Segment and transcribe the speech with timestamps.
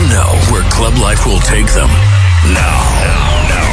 [0.00, 1.88] to know where club life will take them.
[2.56, 2.80] Now,
[3.52, 3.68] now.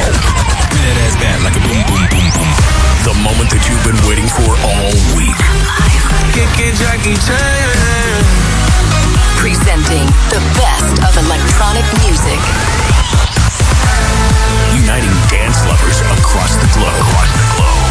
[0.76, 2.52] That ass back like a boom, boom, boom, boom.
[3.08, 5.40] The moment that you've been waiting for all week.
[6.36, 8.20] Kicking Jackie Chan.
[9.40, 12.40] Presenting the best of electronic music.
[14.76, 16.92] Uniting dance lovers across the globe.
[17.08, 17.88] Across the globe.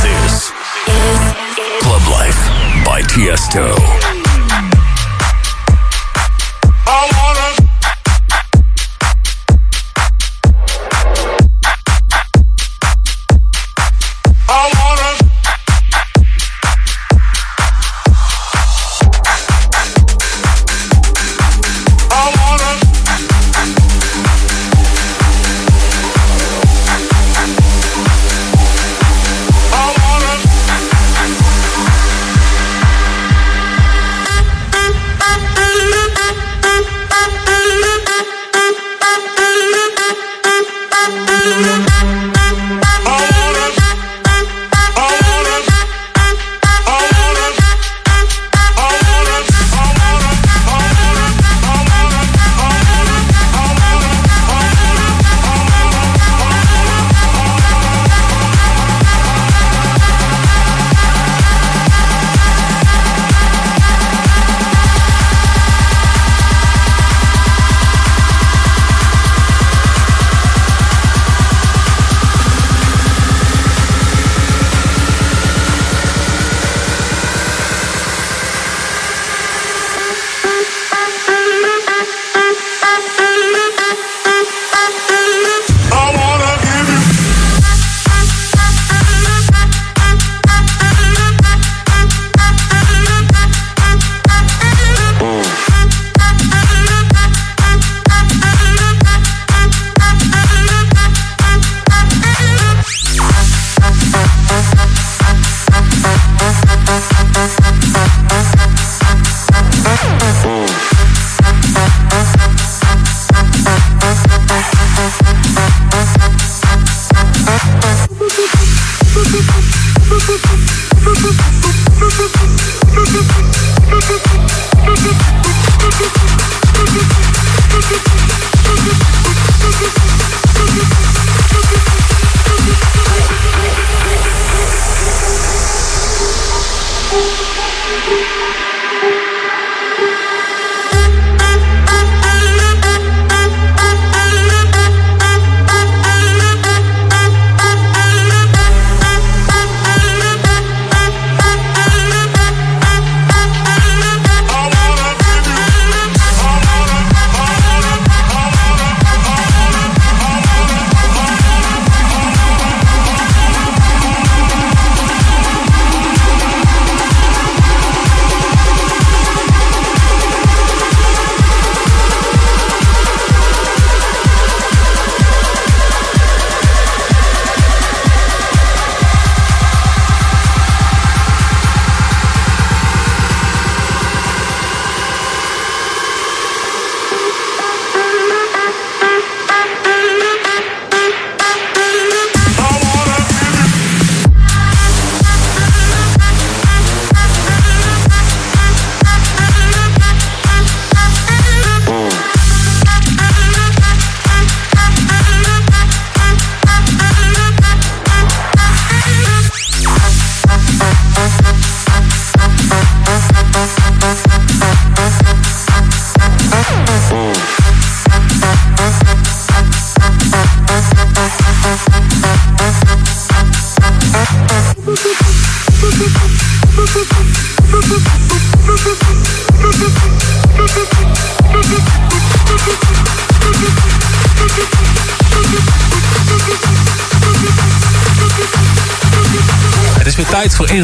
[0.00, 0.48] This
[0.88, 1.20] Is
[1.84, 2.40] Club Life
[2.88, 4.17] by Tiesto.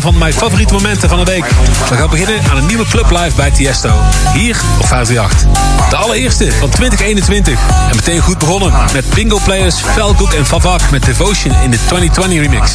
[0.05, 1.45] Van mijn favoriete momenten van de week.
[1.89, 3.91] We gaan beginnen aan een nieuwe club live bij Tiesto.
[4.33, 5.89] Hier op 538.
[5.91, 7.59] De allereerste van 2021.
[7.91, 12.39] En meteen goed begonnen met Bingo Players, Felcook en Favak met Devotion in de 2020
[12.41, 12.73] remix.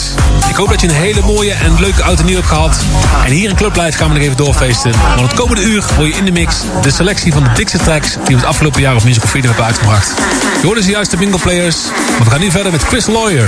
[0.50, 2.78] Ik hoop dat je een hele mooie en leuke auto nieuw hebt gehad.
[3.25, 4.92] En hier in Club Live gaan we nog even doorfeesten.
[5.16, 8.13] Want het komende uur hoor je in de mix de selectie van de dikste tracks
[8.13, 10.13] die we het afgelopen jaar op Musical Freedom hebben uitgebracht.
[10.62, 11.78] Je hoorde ze juist de Bingo Players.
[12.18, 13.48] Maar we gaan nu verder met Chris Lawyer.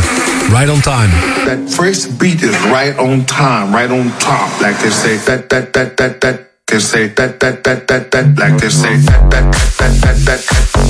[0.50, 1.09] Right on time.
[1.45, 5.74] That first beat is right on time, right on top, like they say that that
[5.74, 6.48] that that that.
[6.72, 10.40] They say that that that that that like they say that that that that that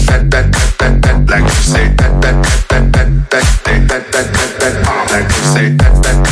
[0.05, 2.37] that that that that that like they say that that
[2.69, 4.75] that that that that that that that that
[5.09, 6.30] like they say that that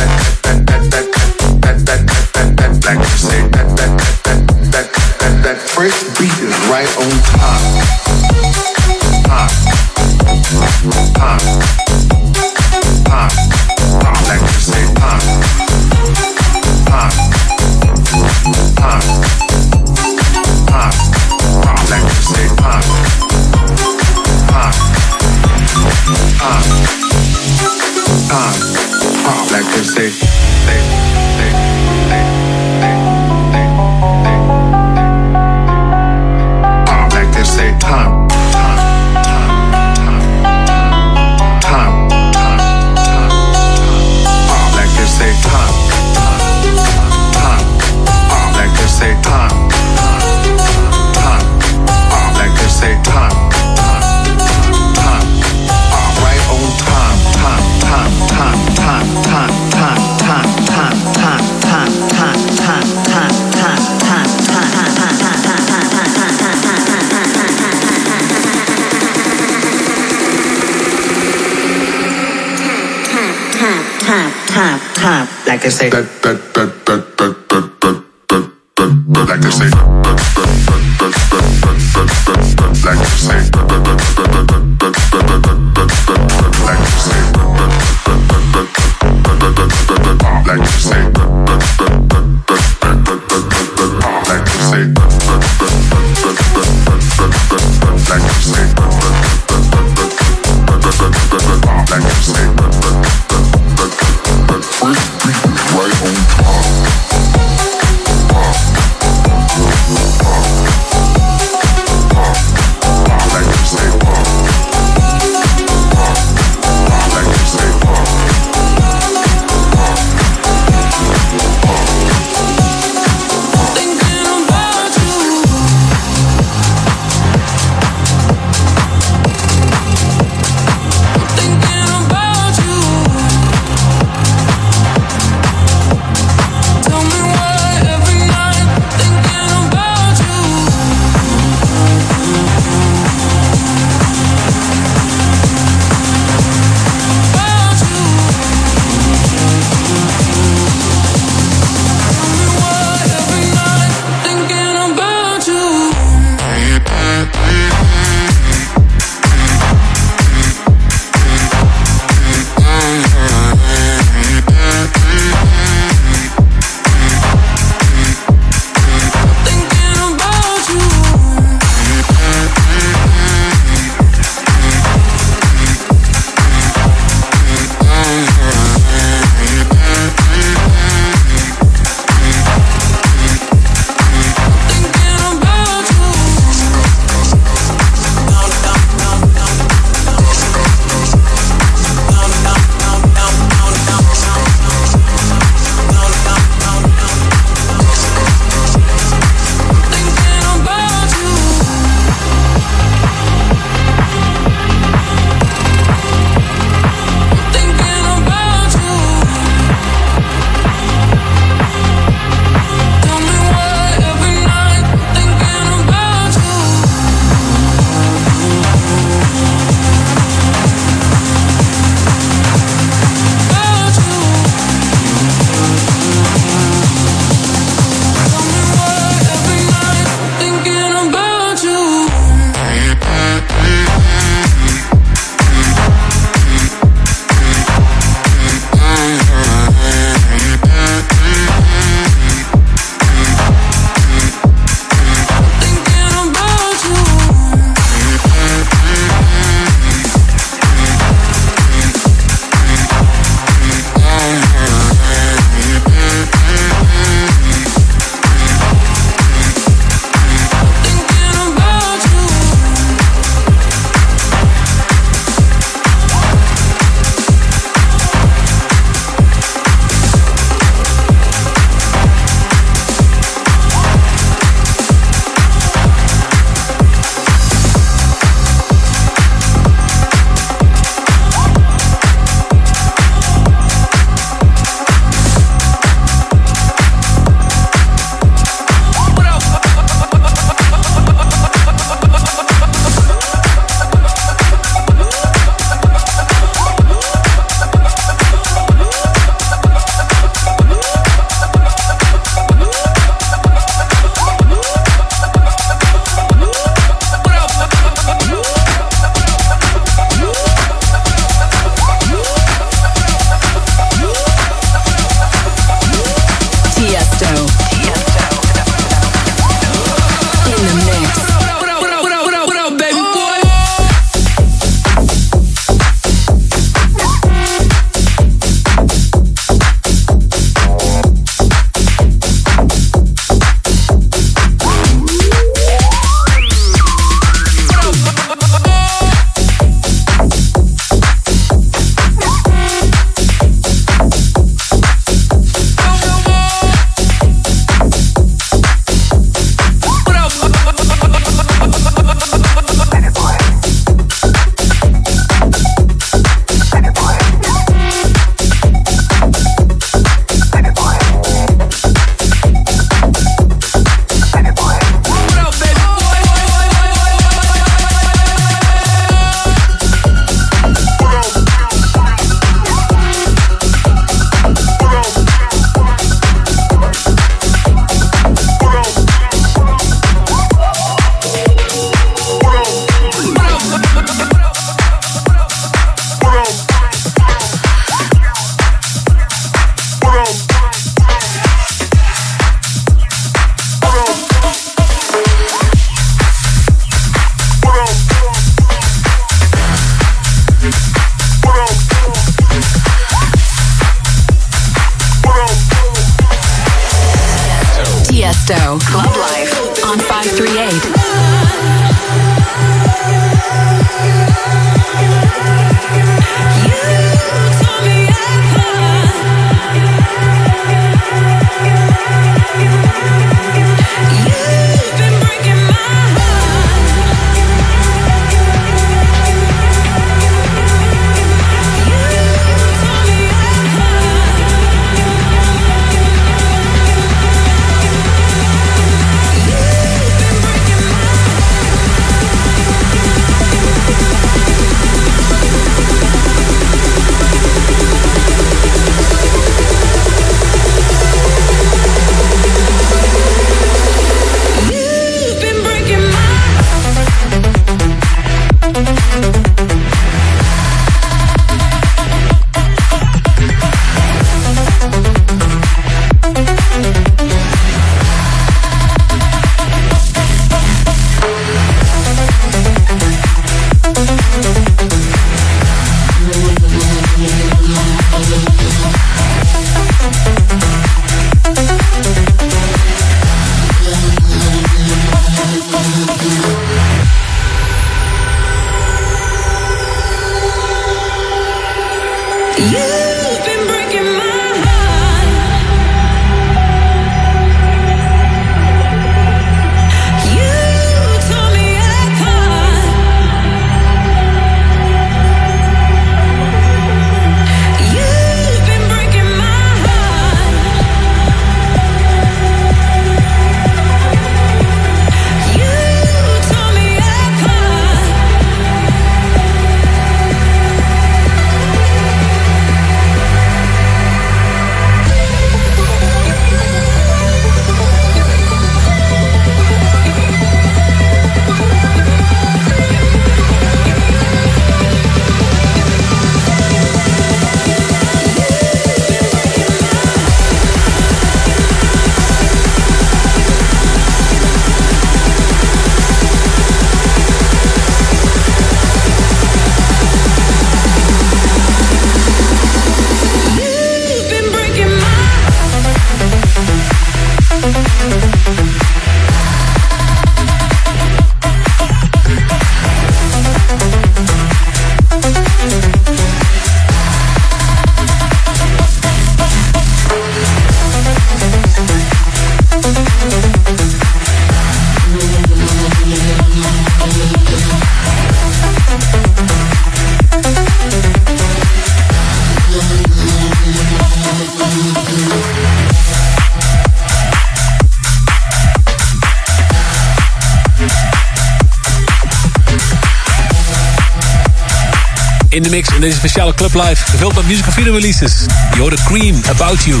[595.52, 597.10] in de mix in deze speciale Club Live.
[597.10, 598.32] Gevuld met musical video releases.
[598.74, 600.00] Je hoorde Cream, About You.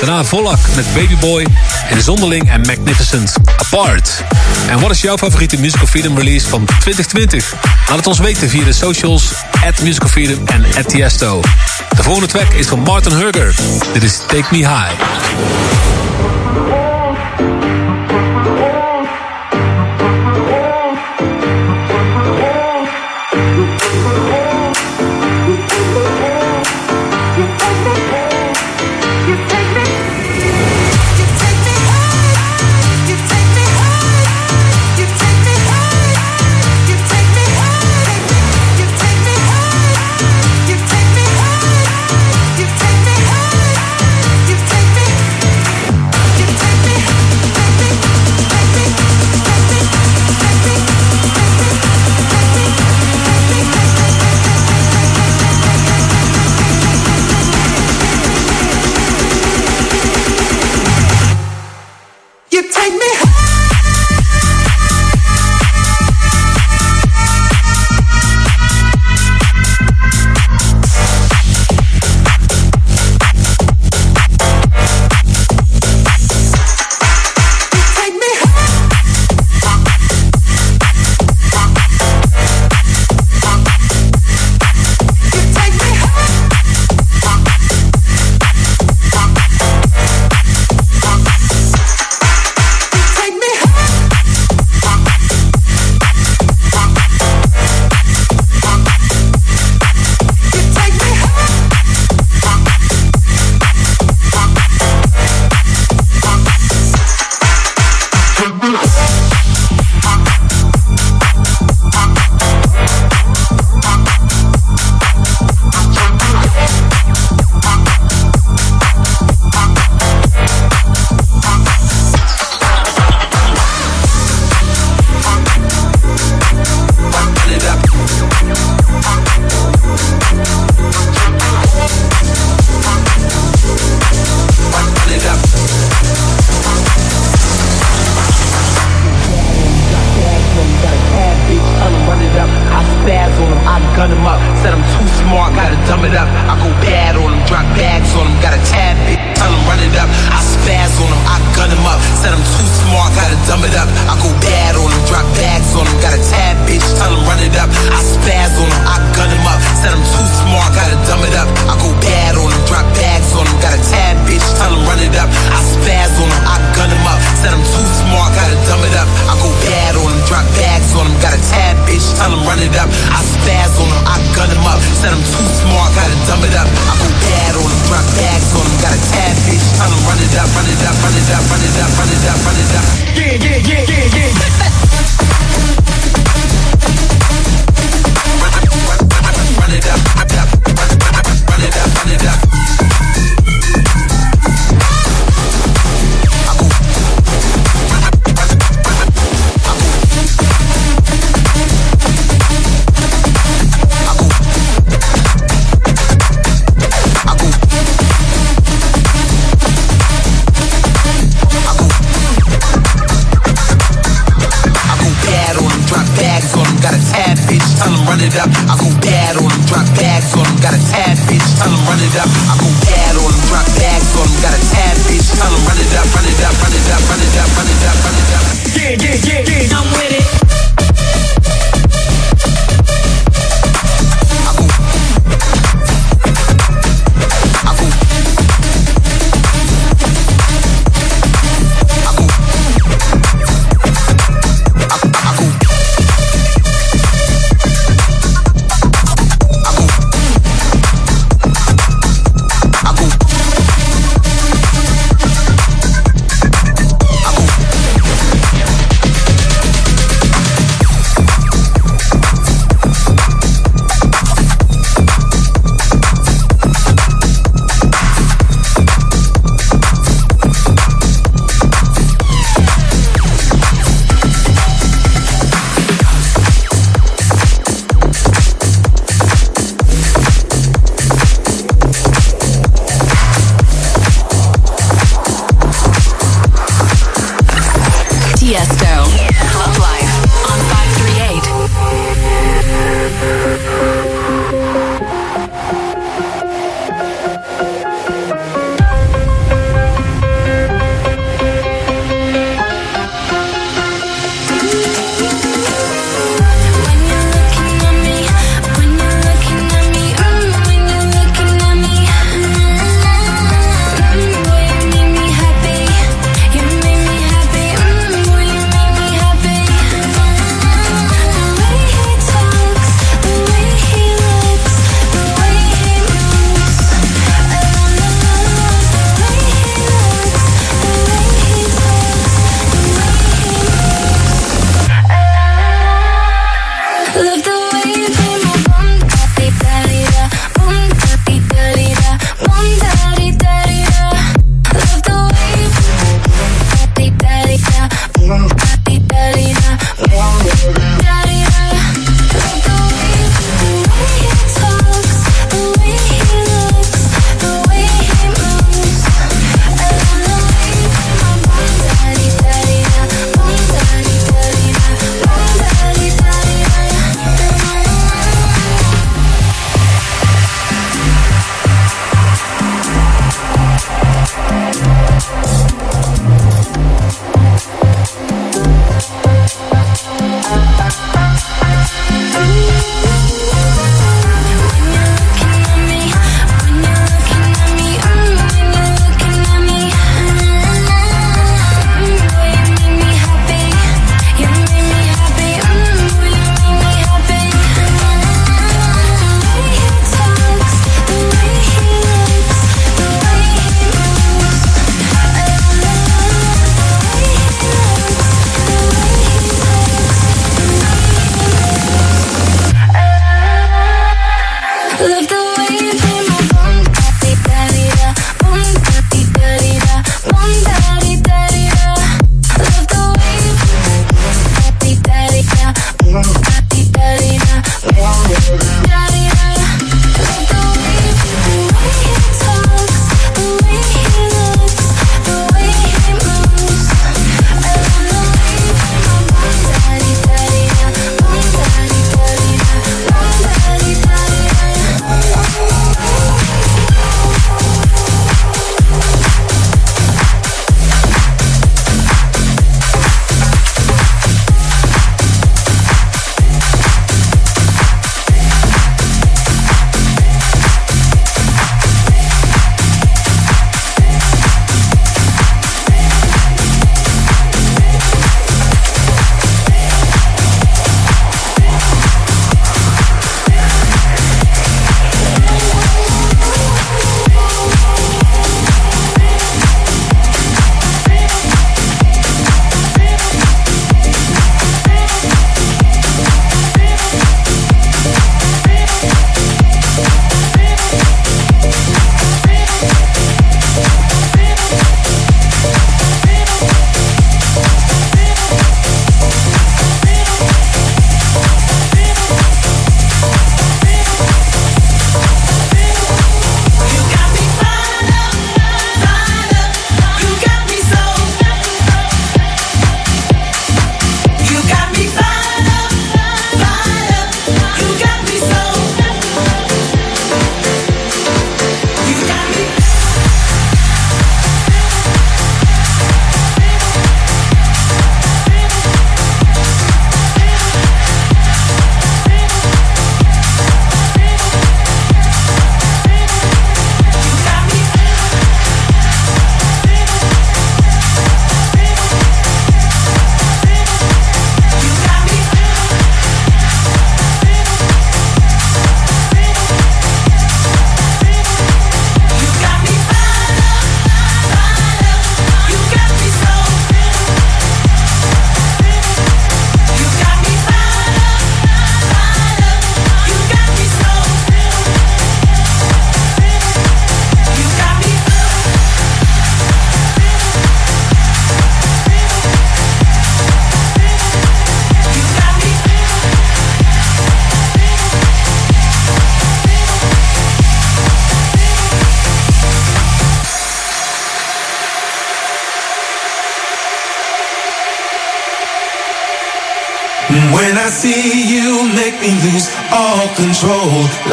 [0.00, 1.46] Daarna Volak met Baby Boy.
[1.88, 4.24] En Zonderling en Magnificent, Apart.
[4.68, 7.54] En wat is jouw favoriete musical freedom release van 2020?
[7.88, 9.32] Laat het ons weten via de socials,
[9.66, 11.40] at musical freedom en at Tiesto.
[11.96, 13.54] De volgende track is van Martin Hurger.
[13.92, 15.91] Dit is Take Me High.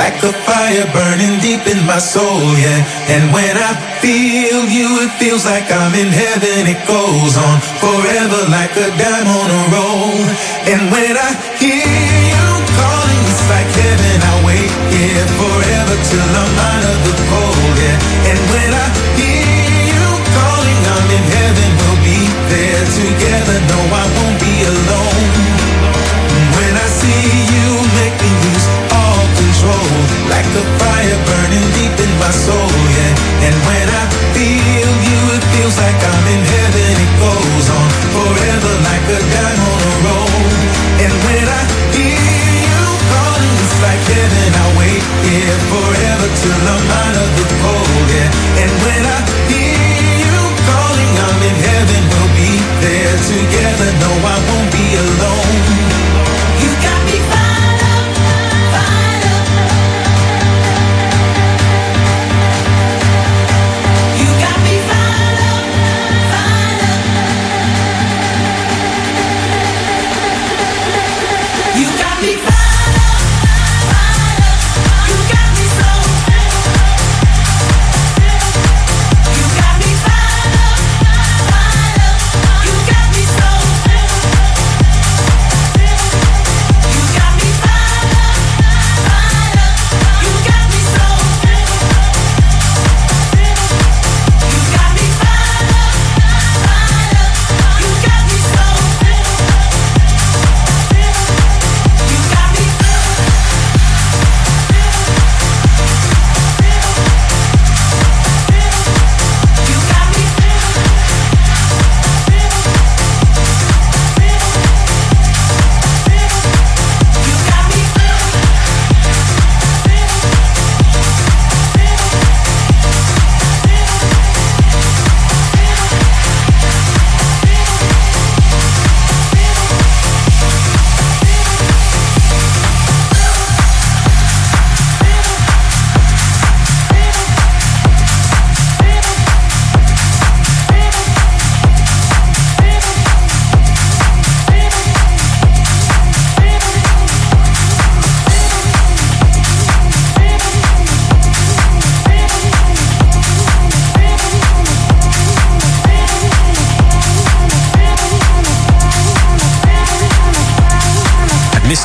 [0.10, 2.82] like a fire burning deep in my soul, yeah.
[3.14, 6.66] And when I feel you, it feels like I'm in heaven.
[6.66, 7.69] It goes on.
[46.42, 46.89] till love.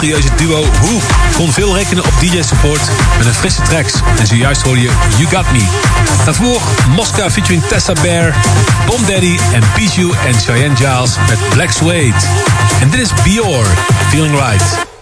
[0.05, 1.01] mysterieuze duo Who
[1.37, 2.81] kon veel rekenen op DJ-support
[3.17, 3.95] met een frisse tracks.
[4.19, 5.67] En zojuist hoor je You Got Me.
[6.25, 8.35] Daarvoor Mosca featuring Tessa Bear,
[8.87, 12.27] Bomb Daddy en Bijou en Cheyenne Giles met Black Suede.
[12.81, 13.67] En dit is Bior,
[14.09, 14.94] Feeling Right.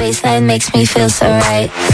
[0.00, 1.93] Baseline makes me feel so right.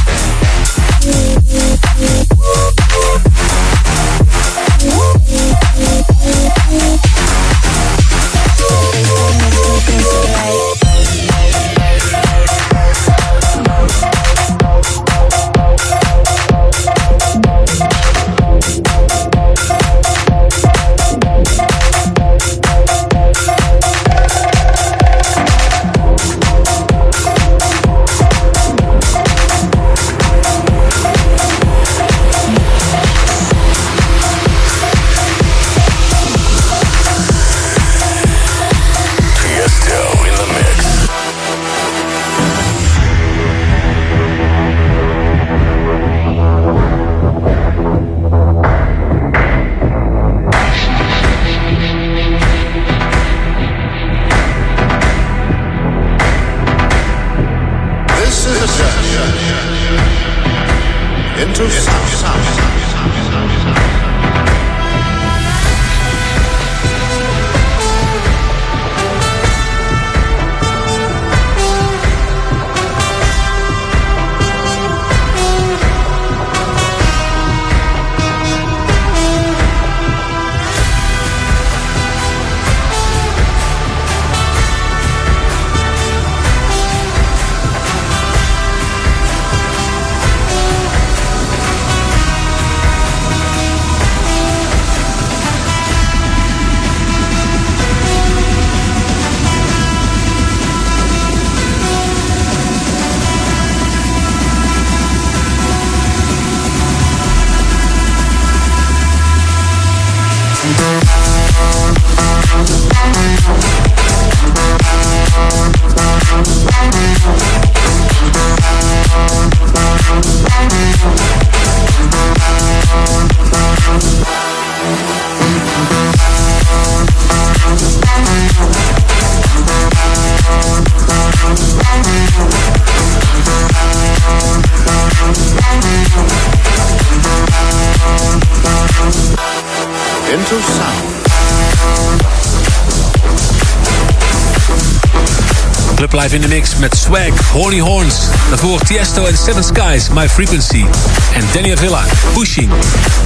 [146.21, 148.15] Live in de mix met Swag, Horny Horns.
[148.49, 150.85] Daarvoor Tiesto en Seven Skies, My Frequency.
[151.33, 152.03] En Danny Avila,
[152.33, 152.71] Pushing.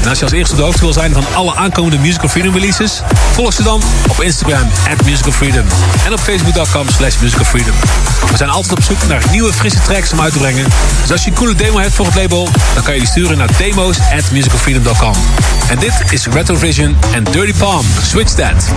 [0.01, 2.53] En als je als eerste op de hoogte wil zijn van alle aankomende Musical Freedom
[2.53, 3.01] releases...
[3.31, 5.65] volg ze dan op Instagram, at Musical Freedom.
[6.05, 7.73] En op facebook.com slash Musical Freedom.
[8.31, 10.65] We zijn altijd op zoek naar nieuwe frisse tracks om uit te brengen.
[11.01, 12.49] Dus als je een coole demo hebt voor het label...
[12.73, 15.13] dan kan je die sturen naar demos at musicalfreedom.com.
[15.69, 17.85] En dit is Retrovision en Dirty Palm.
[18.01, 18.73] Switch that.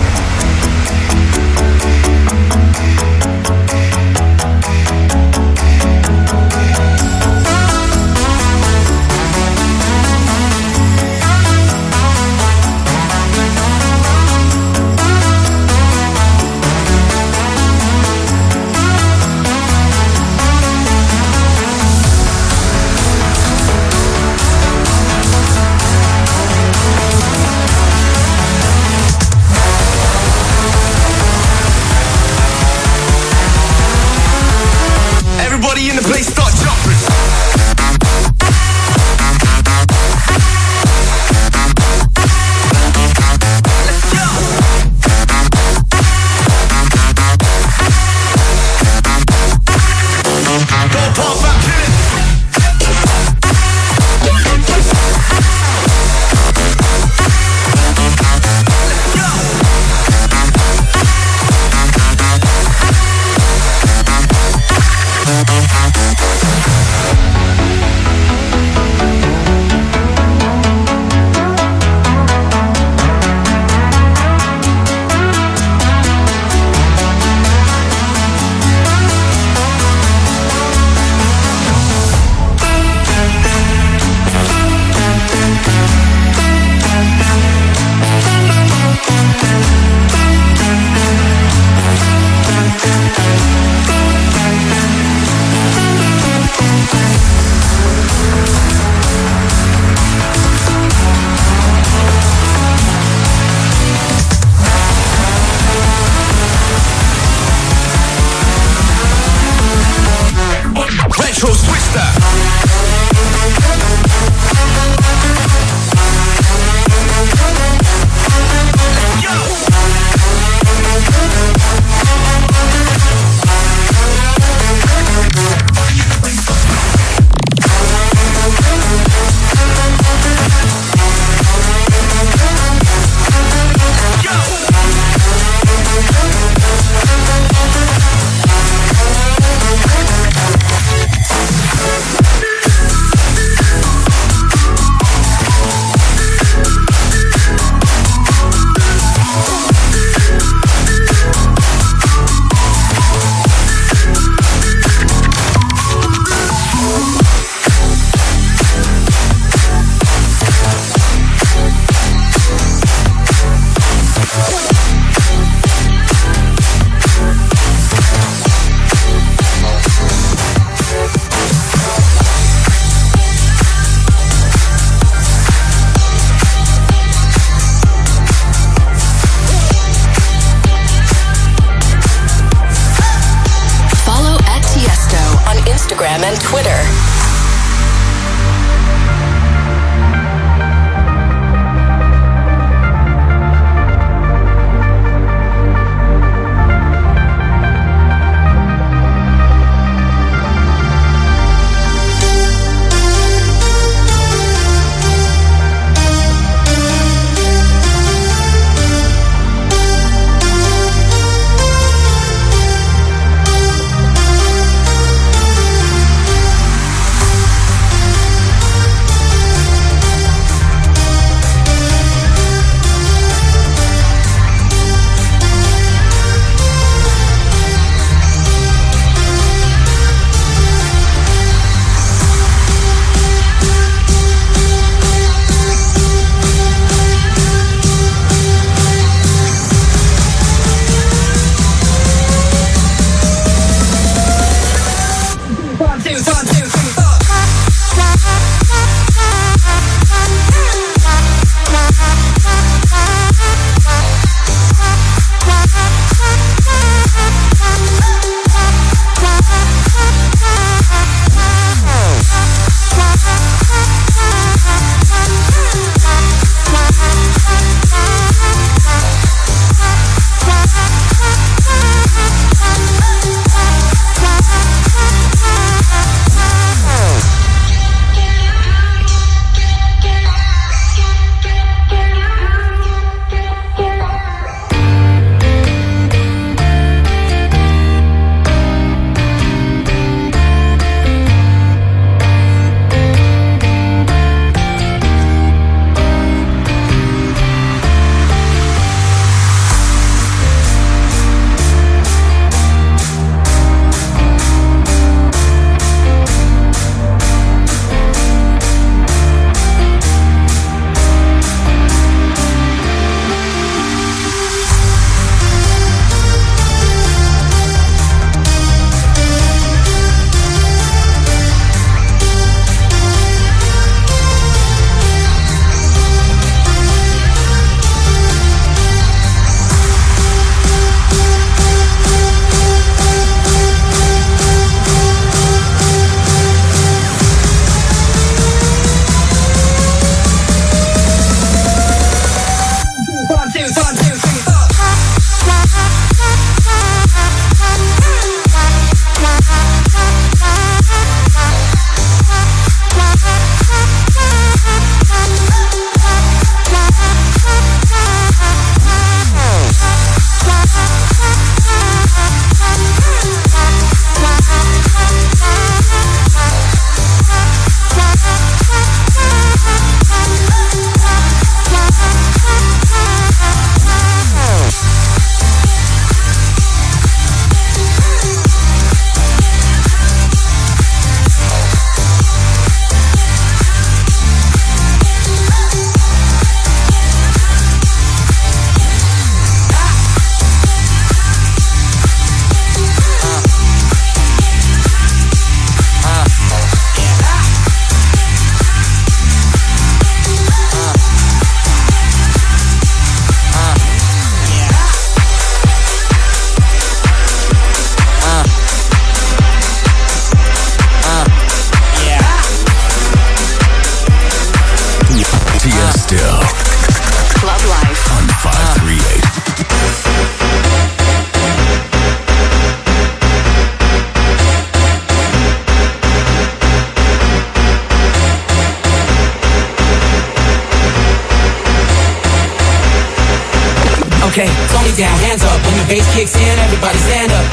[434.39, 435.59] Okay, Tony down, hands up.
[435.67, 437.43] When the bass kicks in, everybody stand up.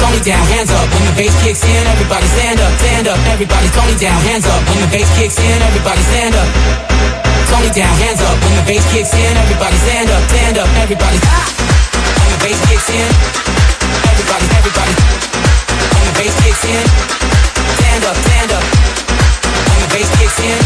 [0.00, 0.88] Tony down, hands up.
[0.88, 3.20] When the bass kicks in, everybody stand up, stand up.
[3.28, 4.56] Everybody, Tony down, hands up.
[4.72, 6.48] When the bass kicks in, everybody stand up.
[7.52, 8.40] Tony down, hands up.
[8.40, 10.68] When the bass kicks in, everybody stand up, stand up.
[10.80, 11.18] Everybody!
[11.20, 13.08] When the bass kicks in,
[14.16, 14.94] everybody, everybody.
[14.96, 16.84] When the bass kicks in,
[17.76, 18.64] stand up, stand up.
[18.64, 20.56] When the bass kicks in,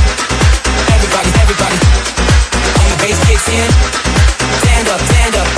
[0.86, 1.78] everybody, everybody.
[2.78, 4.05] When the bass kicks in,
[4.86, 5.48] stand up, stand up.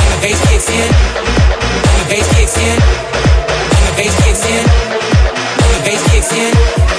[0.00, 0.88] When the bass kicks in,
[1.84, 2.78] when the bass kicks in,
[3.68, 4.64] when the bass kicks in,
[5.60, 6.52] when the bass kicks in,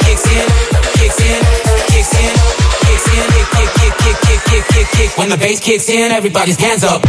[0.05, 0.45] kicks in,
[0.93, 1.41] kicks in,
[1.89, 2.33] kicks in,
[2.85, 5.17] kicks in, kick, kick, kick, kick, kick, kick, kick.
[5.17, 7.01] When the bass kicks in, everybody's hands up.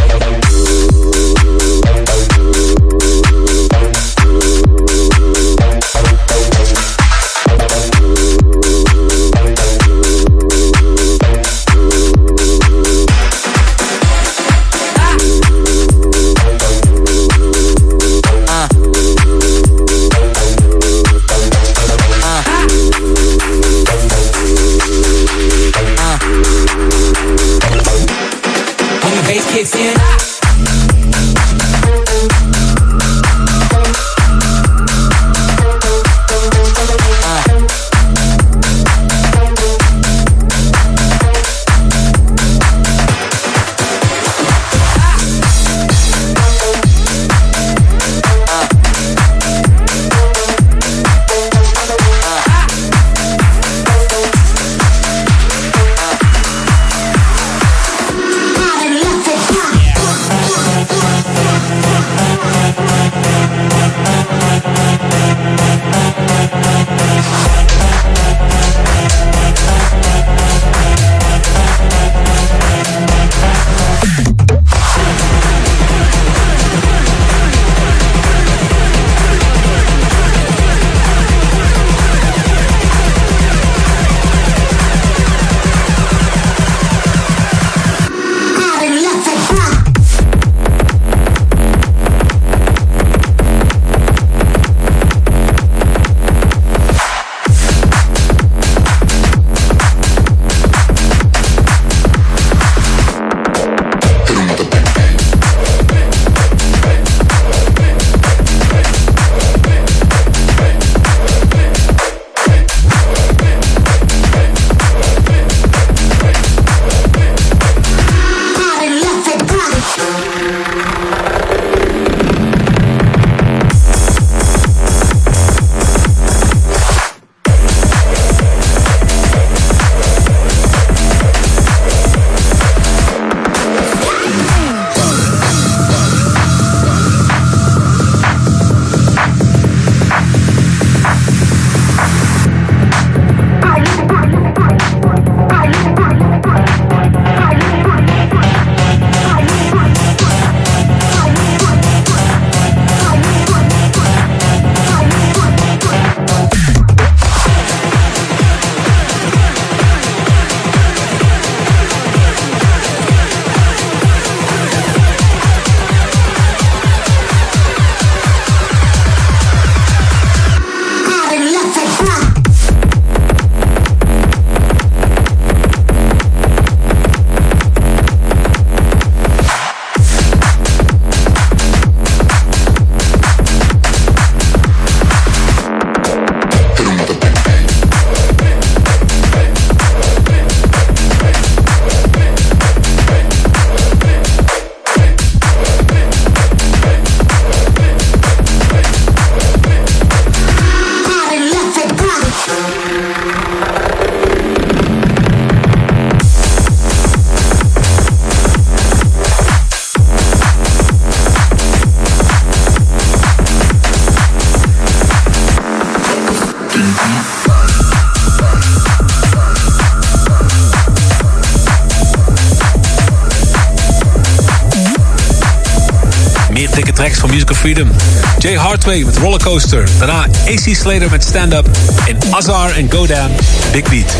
[227.19, 227.91] Van Musical Freedom.
[228.37, 229.87] Jay Hartway met Rollercoaster.
[229.97, 231.67] Daarna AC Slater met Stand Up.
[232.07, 233.31] En Azar en Go Down,
[233.71, 234.15] Big Beat.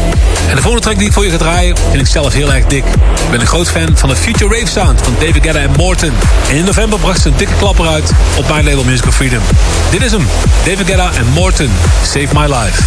[0.49, 2.65] En de volgende track die ik voor je ga draaien vind ik zelf heel erg
[2.65, 2.83] dik.
[3.23, 6.11] Ik ben een groot fan van de Future Rave Sound van David Guetta en Morton.
[6.49, 9.41] En in november bracht ze een dikke klapper uit op mijn label Musical Freedom.
[9.91, 10.27] Dit is hem,
[10.65, 11.69] David Guetta en Morton,
[12.03, 12.83] Save My Life.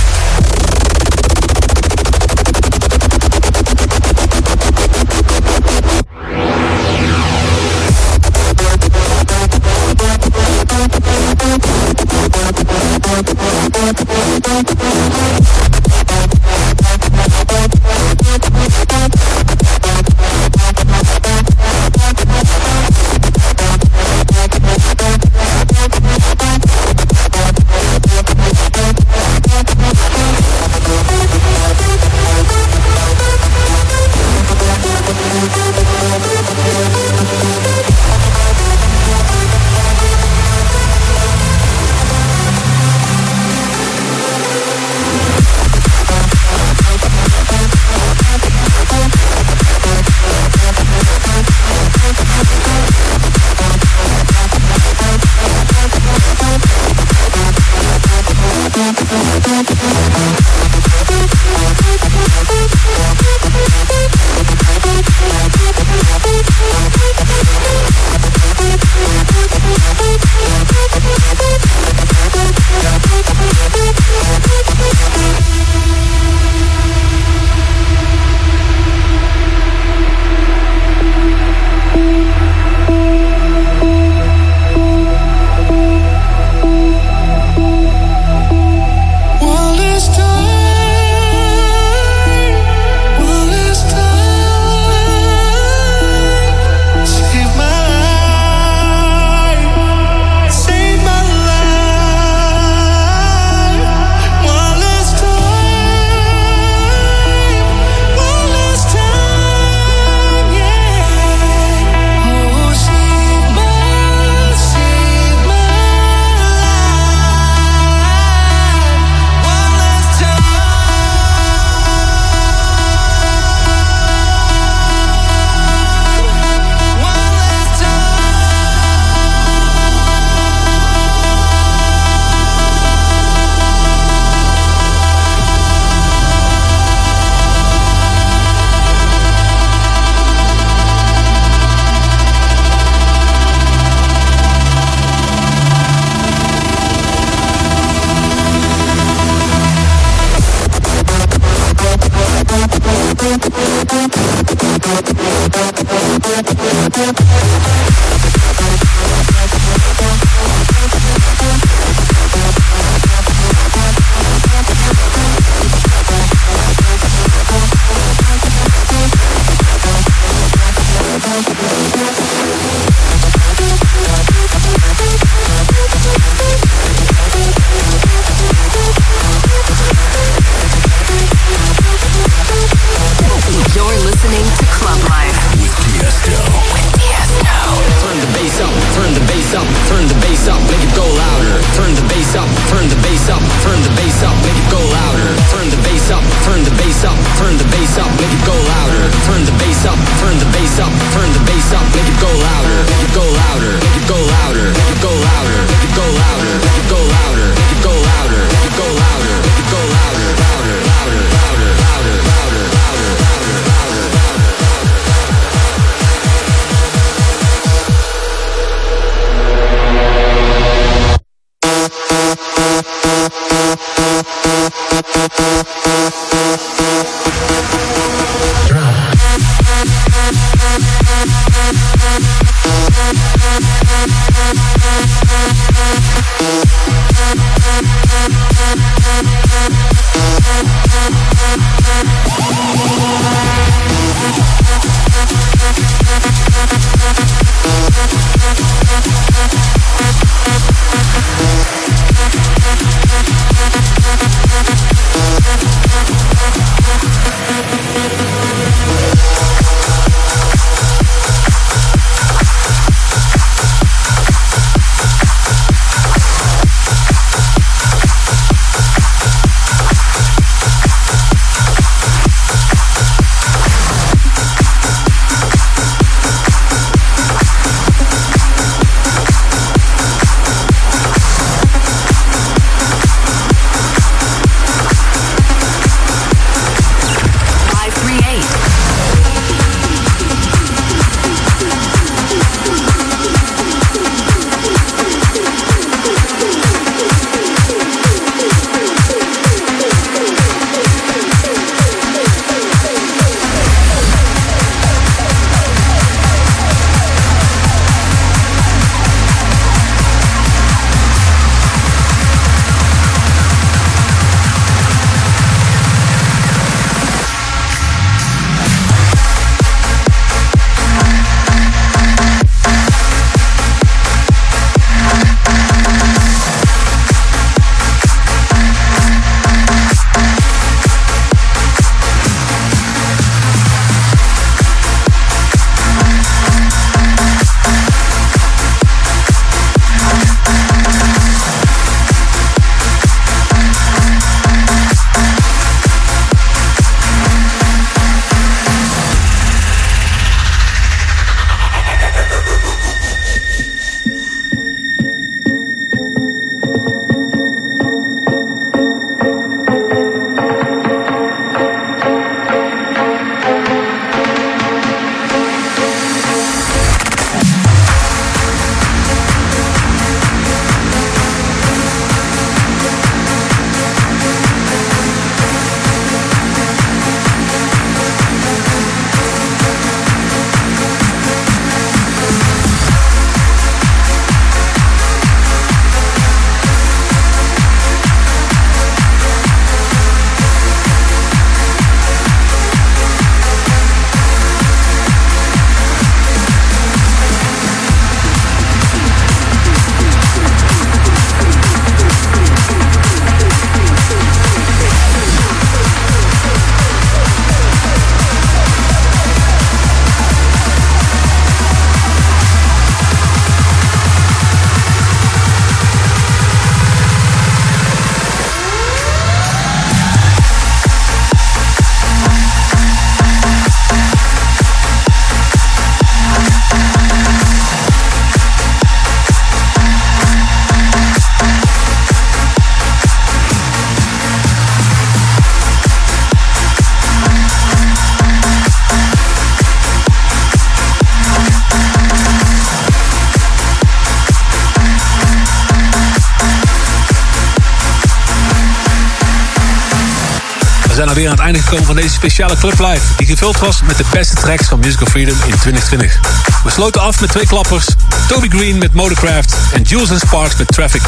[451.55, 453.05] Einde gekomen van deze speciale Club Live...
[453.17, 456.21] die gevuld was met de beste tracks van Musical Freedom in 2020.
[456.65, 457.87] We sloten af met twee klappers.
[458.27, 461.03] Toby Green met Motorcraft en Jules Sparks met Traffic.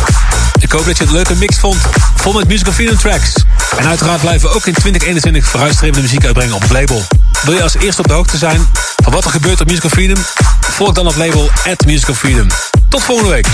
[0.60, 1.76] Ik hoop dat je het leuke mix vond,
[2.14, 3.32] vol met Musical Freedom tracks.
[3.76, 7.02] En uiteraard blijven we ook in 2021 vooruitstrevende muziek uitbrengen op het label.
[7.42, 8.68] Wil je als eerste op de hoogte zijn
[9.02, 10.24] van wat er gebeurt op Musical Freedom?
[10.60, 12.46] Volg dan het label at Musical Freedom.
[12.88, 13.46] Tot volgende week.